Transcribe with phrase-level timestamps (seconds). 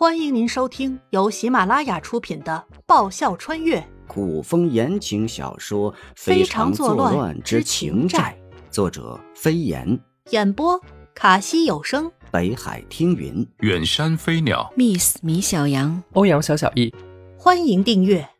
[0.00, 8.34] 欢迎您收听由喜马拉雅出品的《爆笑穿越古风言情小说《非常作乱之情债》，
[8.72, 10.00] 作者飞檐，
[10.30, 10.80] 演播
[11.14, 16.94] 卡西有声，北海听云，远山飞鸟，Miss 米小羊，欧阳小小易。
[17.36, 18.30] 欢迎订阅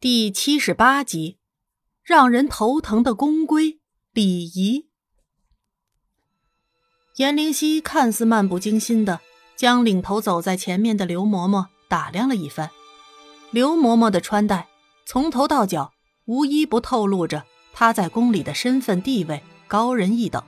[0.00, 1.36] 第七十八集，
[2.02, 3.80] 让人头疼的宫规
[4.14, 4.87] 礼仪。
[7.18, 9.18] 颜灵溪看似漫不经心的
[9.56, 12.70] 将领头走在前面的刘嬷嬷打量了一番。
[13.50, 14.68] 刘嬷嬷的穿戴
[15.04, 15.90] 从头到脚
[16.26, 17.42] 无一不透露着
[17.72, 20.40] 她在宫里的身份地位高人一等。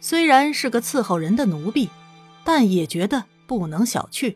[0.00, 1.88] 虽然是个伺候人的奴婢，
[2.42, 4.34] 但也觉得不能小觑。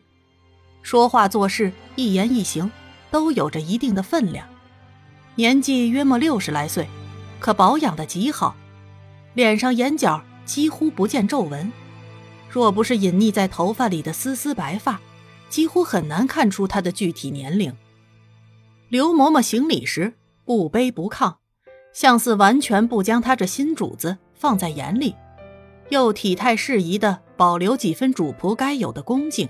[0.82, 2.70] 说话做事一言一行
[3.10, 4.46] 都有着一定的分量。
[5.34, 6.88] 年纪约莫六十来岁，
[7.40, 8.54] 可保养的极好，
[9.34, 10.22] 脸上眼角。
[10.44, 11.72] 几乎不见皱纹，
[12.48, 15.00] 若不是隐匿在头发里的丝丝白发，
[15.48, 17.72] 几乎很难看出她的具体年龄。
[18.88, 21.36] 刘嬷嬷行礼时不卑不亢，
[21.92, 25.14] 像似完全不将她这新主子放在眼里，
[25.90, 29.48] 又体态适宜的保留几分主仆该有的恭敬。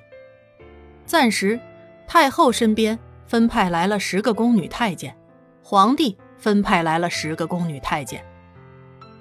[1.06, 1.58] 暂时，
[2.06, 5.16] 太后身边分派来了十个宫女太监，
[5.62, 8.22] 皇帝分派来了十个宫女太监，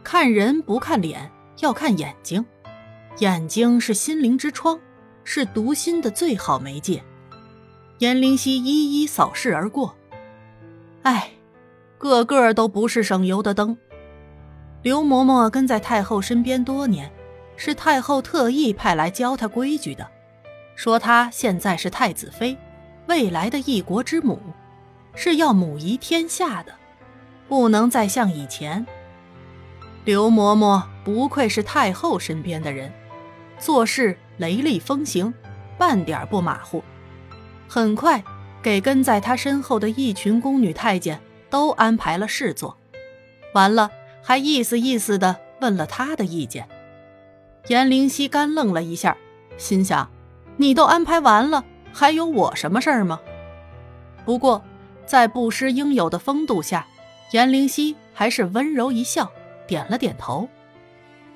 [0.03, 1.31] 看人不看脸。
[1.59, 2.45] 要看眼睛，
[3.17, 4.79] 眼睛是心灵之窗，
[5.23, 7.03] 是读心的最好媒介。
[7.97, 9.93] 颜灵溪一一扫视而过，
[11.03, 11.31] 哎，
[11.97, 13.77] 个个都不是省油的灯。
[14.83, 17.11] 刘嬷嬷跟在太后身边多年，
[17.57, 20.07] 是太后特意派来教她规矩的，
[20.75, 22.57] 说她现在是太子妃，
[23.07, 24.39] 未来的一国之母，
[25.13, 26.73] 是要母仪天下的，
[27.49, 28.85] 不能再像以前。
[30.09, 32.91] 刘嬷嬷不愧是太后身边的人，
[33.59, 35.31] 做事雷厉风行，
[35.77, 36.83] 半点不马虎。
[37.67, 38.23] 很快，
[38.59, 41.21] 给跟在她身后的一群宫女太监
[41.51, 42.75] 都安排了事做，
[43.53, 43.91] 完了
[44.23, 46.67] 还意思意思的问了她的意见。
[47.67, 49.15] 颜灵溪干愣了一下，
[49.57, 50.09] 心想：
[50.57, 53.19] 你都安排完了，还有我什么事儿吗？
[54.25, 54.63] 不过，
[55.05, 56.87] 在不失应有的风度下，
[57.31, 59.31] 颜灵溪还是温柔一笑。
[59.69, 60.49] 点了点头，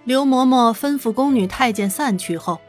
[0.05, 2.59] 刘嬷嬷吩咐宫女太监散去后，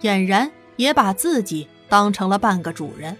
[0.00, 3.16] 俨然也把自己当成了半个主人，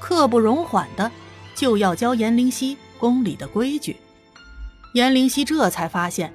[0.00, 1.12] 刻不容缓的
[1.54, 3.98] 就要教颜灵溪宫里的规矩。
[4.94, 6.32] 颜灵溪这才发现，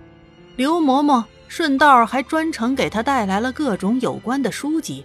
[0.57, 5.03] 刘嬷嬷顺道还专程给她带来了各种有关的书籍，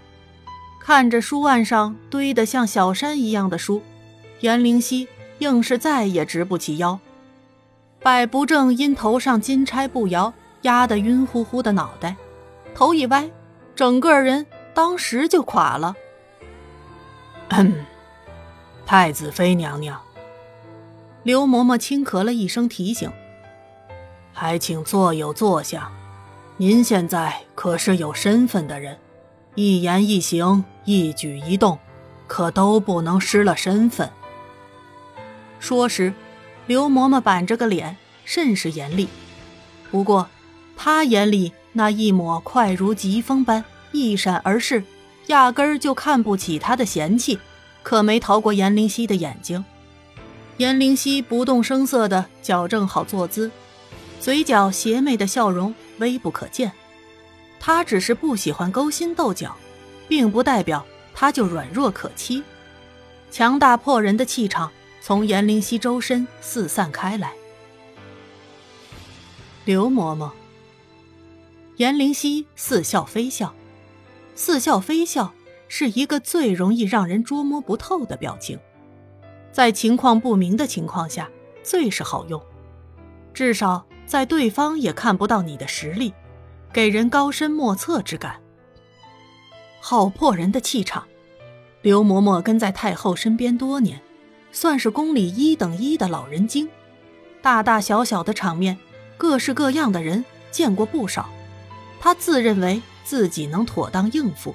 [0.83, 3.81] 看着书案上堆得像小山一样的书，
[4.41, 5.09] 颜灵溪
[5.39, 7.01] 硬是再也直不起腰。
[8.03, 12.17] 摆不正，因头上金钗不摇压得晕乎乎的脑袋，
[12.75, 13.31] 头一歪，
[13.77, 15.95] 整个人当时就垮了。
[18.85, 20.01] 太子妃娘娘，
[21.23, 23.11] 刘嬷嬷轻咳了一声，提醒
[24.35, 25.91] ：“还请坐有坐下。
[26.57, 28.99] 您现在可是有身份的人，
[29.55, 31.79] 一言一行、一举一动，
[32.27, 34.11] 可都不能失了身份。”
[35.61, 36.13] 说时。
[36.67, 39.09] 刘嬷嬷板着个脸，甚是严厉。
[39.91, 40.29] 不过，
[40.77, 44.85] 她眼里那一抹快如疾风般一闪而逝，
[45.27, 47.39] 压根儿就看不起她的嫌弃，
[47.83, 49.65] 可没逃过颜灵溪的眼睛。
[50.59, 53.51] 颜灵溪不动声色地矫正好坐姿，
[54.21, 56.73] 嘴角邪魅的笑容微不可见。
[57.59, 59.57] 他只是不喜欢勾心斗角，
[60.09, 60.85] 并不代表
[61.15, 62.43] 他就软弱可欺。
[63.31, 64.71] 强大破人的气场。
[65.05, 67.33] 从颜灵溪周身四散开来。
[69.65, 70.31] 刘嬷嬷，
[71.77, 73.53] 颜灵溪似笑非笑，
[74.37, 75.35] 似笑非笑
[75.67, 78.57] 是一个最容易让人捉摸不透的表情，
[79.51, 81.29] 在情况不明的情况下
[81.65, 82.41] 最是好用，
[83.35, 86.15] 至少在对方也看不到你的实力，
[86.73, 88.41] 给人高深莫测之感。
[89.81, 91.09] 好破人的气场。
[91.81, 94.01] 刘嬷嬷跟在太后身边多年。
[94.53, 96.69] 算是宫里一等一的老人精，
[97.41, 98.79] 大大小小的场面，
[99.17, 101.29] 各式各样的人见过不少。
[101.99, 104.55] 他自认为自己能妥当应付，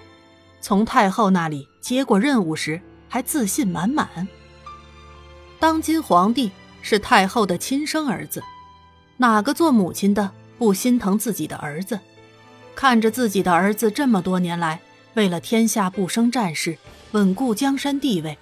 [0.61, 2.79] 从太后那里接过任务时
[3.09, 4.27] 还自信满满。
[5.59, 6.51] 当今皇帝
[6.81, 8.43] 是太后的亲生儿子，
[9.17, 11.99] 哪个做母亲的不心疼自己的儿子？
[12.75, 14.79] 看着自己的儿子这么多年来
[15.15, 16.77] 为了天下不生战事，
[17.13, 18.37] 稳固江山地位。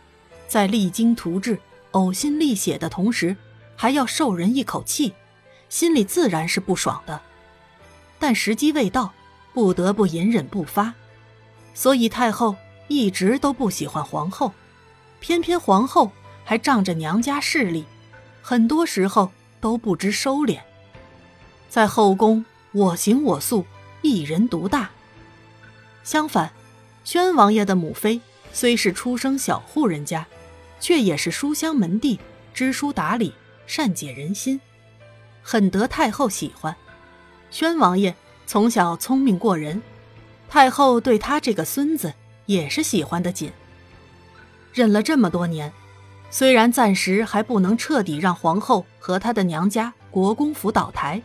[0.47, 1.59] 在励精图治、
[1.91, 3.35] 呕心沥血的同时，
[3.75, 5.13] 还要受人一口气，
[5.69, 7.21] 心里自然是不爽的。
[8.19, 9.13] 但时机未到，
[9.53, 10.93] 不得不隐忍不发，
[11.73, 12.55] 所以太后
[12.87, 14.53] 一直都不喜欢皇后，
[15.19, 16.11] 偏偏皇后
[16.43, 17.85] 还仗着娘家势力，
[18.41, 20.59] 很多时候都不知收敛，
[21.69, 23.65] 在后宫我行我素，
[24.01, 24.91] 一人独大。
[26.03, 26.51] 相反，
[27.03, 28.21] 宣王爷的母妃
[28.53, 30.27] 虽是出生小户人家，
[30.79, 32.19] 却也是书香门第，
[32.53, 33.33] 知书达理，
[33.67, 34.59] 善解人心，
[35.41, 36.75] 很得太后喜欢。
[37.51, 39.81] 宣王爷从小聪明过人。
[40.47, 42.13] 太后对他这个孙子
[42.45, 43.51] 也是喜欢的紧。
[44.73, 45.73] 忍了这么多年，
[46.29, 51.21] 虽然暂时还不能彻底让皇后和她的娘家国公府倒台，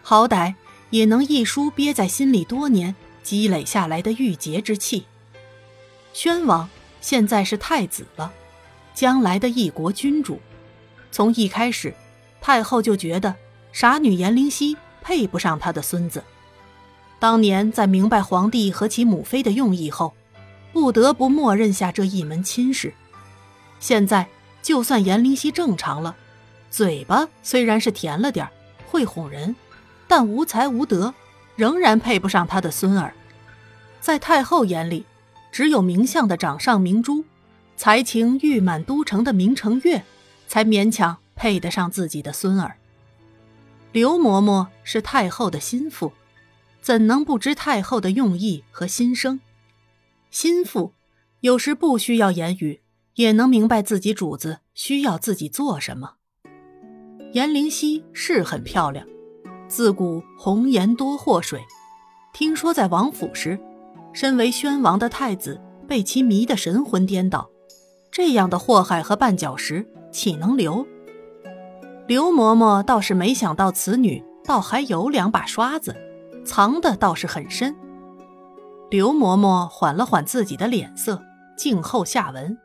[0.00, 0.54] 好歹
[0.90, 5.06] 也能一书憋在心里多年积累下来的郁结之气。
[6.12, 6.68] 宣王
[7.00, 8.32] 现在是太子了，
[8.94, 10.40] 将来的一国君主。
[11.10, 11.94] 从一开始，
[12.40, 13.34] 太后就觉得
[13.72, 16.22] 傻女颜灵犀配不上她的孙子。
[17.18, 20.14] 当年在明白皇帝和其母妃的用意后，
[20.72, 22.94] 不得不默认下这一门亲事。
[23.78, 24.26] 现在
[24.62, 26.16] 就算颜灵犀正常了，
[26.70, 28.48] 嘴巴虽然是甜了点
[28.86, 29.54] 会哄人，
[30.06, 31.12] 但无才无德，
[31.56, 33.12] 仍然配不上他的孙儿。
[34.00, 35.04] 在太后眼里，
[35.52, 37.24] 只有名相的掌上明珠，
[37.80, 40.04] 才情誉满都城的明成月，
[40.46, 42.76] 才勉强配得上自己的孙儿。
[43.90, 46.12] 刘嬷嬷是太后的心腹。
[46.82, 49.40] 怎能不知太后的用意和心声？
[50.30, 50.92] 心腹
[51.40, 52.82] 有时不需要言语，
[53.14, 56.16] 也能明白自己主子需要自己做什么。
[57.32, 59.06] 颜灵溪是很漂亮，
[59.68, 61.62] 自古红颜多祸水。
[62.34, 63.58] 听说在王府时，
[64.12, 67.48] 身为宣王的太子被其迷得神魂颠倒，
[68.10, 70.86] 这样的祸害和绊脚石岂能留？
[72.06, 75.94] 刘嬷嬷倒是没想到，此女倒还有两把刷子。
[76.44, 77.76] 藏的倒是很深。
[78.90, 81.22] 刘嬷嬷缓了缓自己的脸色，
[81.56, 82.58] 静候下文。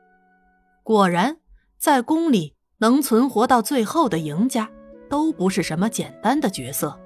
[0.81, 1.38] 果然，
[1.77, 4.69] 在宫里能存活到最后的赢家，
[5.09, 6.97] 都不是什么简单的角色。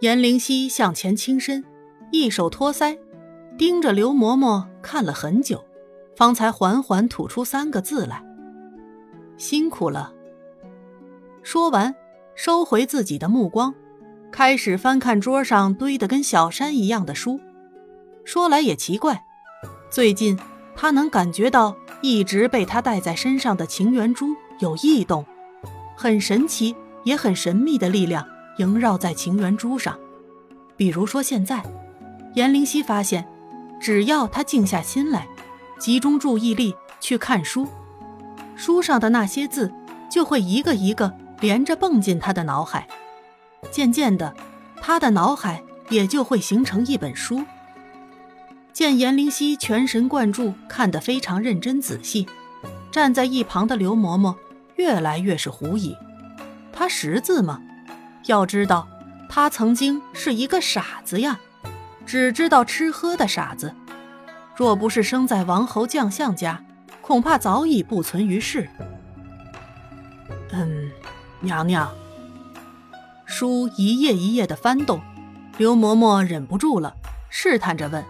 [0.00, 1.64] 颜灵犀向前倾身，
[2.12, 2.98] 一手托腮，
[3.58, 5.62] 盯着刘嬷嬷看了很久，
[6.18, 8.24] 方才缓缓吐出三个字来
[9.38, 10.12] ：“辛苦了。”
[11.44, 11.94] 说完，
[12.34, 13.72] 收回自己的目光。
[14.32, 17.38] 开始翻看桌上堆得跟小山一样的书，
[18.24, 19.24] 说来也奇怪，
[19.88, 20.36] 最近
[20.74, 24.26] 他能感觉到一直被他带在身上的情缘珠
[24.58, 25.24] 有异动，
[25.96, 26.74] 很神奇
[27.04, 28.26] 也很神秘的力量
[28.58, 29.96] 萦绕在情缘珠上。
[30.76, 31.62] 比如说现在，
[32.34, 33.24] 颜灵犀发现，
[33.80, 35.28] 只要他静下心来，
[35.78, 37.68] 集中注意力去看书，
[38.56, 39.72] 书上的那些字
[40.10, 42.88] 就会一个一个连着蹦进他的脑海。
[43.70, 44.34] 渐渐的，
[44.80, 47.44] 他的脑海也就会形成一本书。
[48.72, 52.28] 见颜灵犀全神贯注，看得非常认真仔细，
[52.92, 54.34] 站在一旁的刘嬷嬷
[54.76, 55.96] 越来越是狐疑。
[56.72, 57.60] 他识字吗？
[58.26, 58.86] 要知道，
[59.28, 61.40] 他曾经是一个傻子呀，
[62.06, 63.74] 只知道吃喝的傻子。
[64.58, 66.60] 若不是生在王侯将相家，
[67.00, 68.68] 恐怕早已不存于世。
[70.50, 70.90] 嗯，
[71.38, 71.88] 娘娘。
[73.24, 75.00] 书一页一页的翻动，
[75.58, 76.92] 刘嬷嬷忍不住了，
[77.30, 78.04] 试探着问：“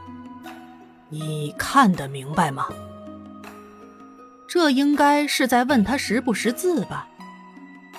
[1.10, 2.66] 你看得明白吗？”
[4.48, 7.06] 这应该是在问他识不识字吧。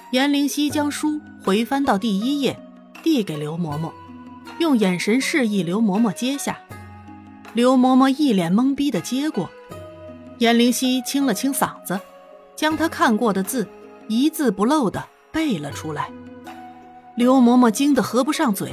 [0.10, 2.60] 颜灵犀将书回翻到第一页，
[3.04, 3.92] 递给刘嬷嬷，
[4.58, 6.58] 用眼神示意刘嬷嬷接下。
[7.60, 9.50] 刘嬷嬷一脸懵逼的接过，
[10.38, 12.00] 颜灵犀清了清嗓子，
[12.56, 13.68] 将她看过的字
[14.08, 16.10] 一字不漏的背了出来。
[17.18, 18.72] 刘嬷嬷惊得合不上嘴，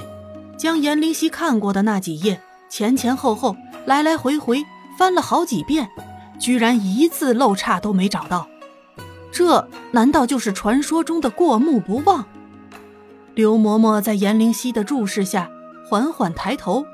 [0.57, 4.65] 将颜灵犀看过的那几页前前后后、来来回回
[4.97, 5.89] 翻了好几遍，
[6.39, 8.47] 居然一字漏差都没找到。
[9.33, 12.25] 这难道就是传说中的过目不忘？
[13.35, 15.51] 刘嬷嬷在颜灵犀的注视下，
[15.91, 16.87] 缓缓抬头：“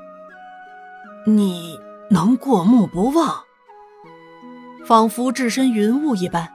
[1.27, 1.77] 你
[2.13, 3.43] 能过目不忘？”
[4.87, 6.49] 仿佛置身云雾一般，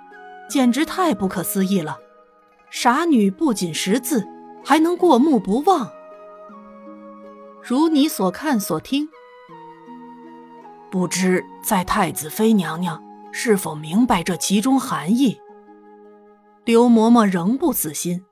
[0.49, 1.99] 简直太不可思议了。
[2.71, 4.27] 傻女不仅识字。
[4.65, 5.91] 还能过目不忘？
[7.63, 9.09] 如你所看所听，
[10.91, 15.41] 不知在太子妃娘娘是否明白这其中含义？
[16.67, 18.27] 刘嬷嬷仍不死心。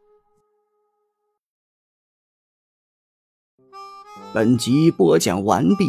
[4.35, 5.89] 本集播讲完毕，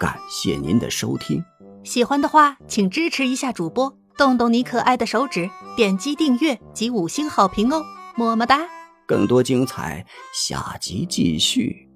[0.00, 1.44] 感谢您的收听。
[1.84, 7.84] 喜欢的话，请支持一下主播，动动你可爱的手指，点击订阅及五星好评哦，
[8.16, 8.60] 么么哒！
[9.06, 11.89] 更多精彩，下集继续。